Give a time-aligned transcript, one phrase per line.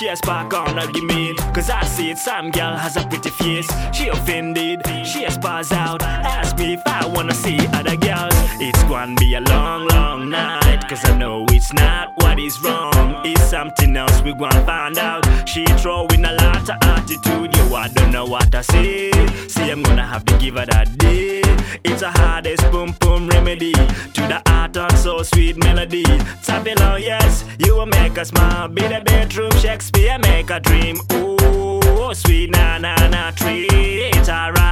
[0.00, 1.38] she a spark on argument.
[1.54, 3.68] Cause I see it, some girl has a pretty face.
[3.92, 6.02] She offended, she a spaz out.
[6.02, 8.32] Ask me if I wanna see other girls.
[8.60, 10.59] It's gonna be a long, long night.
[10.90, 13.22] Cause I know it's not what is wrong.
[13.24, 15.24] It's something else we gonna find out.
[15.48, 19.12] She throwing a lot of attitude, yo, I don't know what I say.
[19.46, 21.42] See, I'm gonna have to give her that day.
[21.84, 26.02] It's a hardest boom boom remedy to the art and so sweet melody.
[26.42, 28.66] Tap it low, yes, you will make us smile.
[28.66, 30.96] Be the bedroom Shakespeare, make a dream.
[31.12, 34.28] Ooh, sweet na na na treat.
[34.28, 34.69] Alright,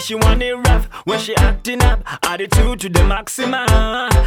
[0.00, 2.00] baby, she want it rough when she acting up.
[2.24, 3.66] Attitude to the maximum.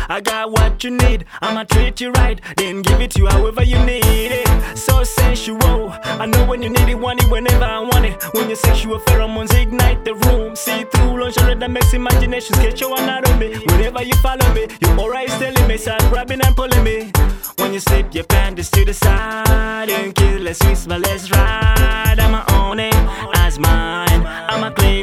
[0.09, 1.25] I got what you need.
[1.41, 4.77] I'ma treat you right, then give it to you however you need it.
[4.77, 5.91] So sensual.
[6.03, 8.21] I know when you need it, want it whenever I want it.
[8.33, 12.97] When your sexual pheromones ignite the room, see through lingerie that makes imaginations get your
[12.99, 13.57] anatomy.
[13.67, 17.11] Whenever you follow me, your aura is telling me, start grabbing and pulling me.
[17.57, 22.19] When you slip your panties to the side and kiss, let's whisper, let's ride.
[22.19, 22.95] I'ma own it
[23.35, 24.25] as mine.
[24.25, 25.02] I'ma claim.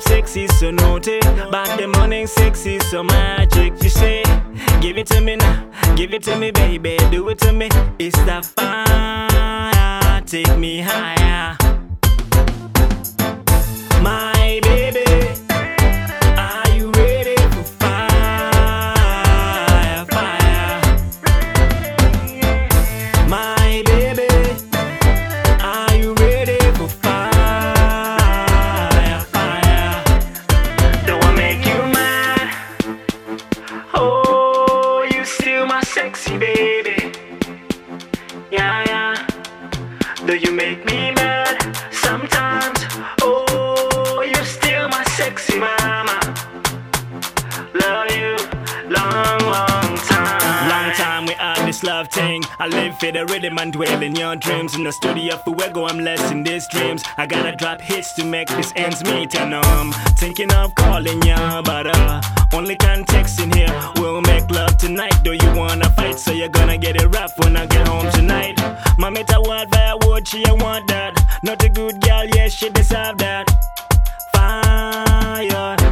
[0.00, 1.20] Sexy, so naughty.
[1.50, 3.82] But the morning sexy, so magic.
[3.82, 4.22] You say,
[4.80, 7.68] give it to me now, give it to me, baby, do it to me.
[7.98, 10.75] It's the fire, take me
[36.16, 37.12] sexy baby.
[38.50, 39.26] Yeah, yeah.
[40.24, 42.78] Do you make me mad sometimes?
[43.20, 46.18] Oh, you still my sexy mama.
[47.74, 48.36] Love you
[48.88, 50.68] long, long time.
[50.70, 52.42] Long time we had this love thing.
[52.58, 54.74] I live for the rhythm and dwell in your dreams.
[54.74, 57.02] In the studio for where go, I'm less in these dreams.
[57.18, 59.34] I gotta drop hits to make this ends meet.
[59.36, 62.22] And I'm thinking of calling ya, but uh,
[62.56, 63.68] only context in here.
[63.96, 65.12] We'll make love tonight.
[65.22, 66.18] Do you wanna fight?
[66.18, 68.58] So you're gonna get it rough when I get home tonight.
[68.96, 71.12] My meta word via word, she want that.
[71.42, 73.44] Not a good girl, yeah, she deserve that.
[74.32, 75.85] Fire.